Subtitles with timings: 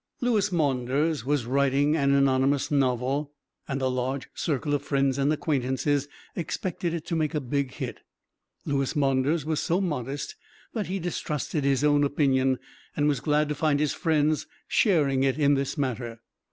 [0.19, 3.33] _Louis Maunders was writing an anonymous novel,
[3.67, 7.99] and a large circle of friends and acquaintances expected it to make a big hit.
[8.65, 10.35] Louis Maunders was so modest
[10.73, 12.57] that he distrusted his own opinion,
[12.95, 16.19] and was glad to find his friends sharing it in this matter.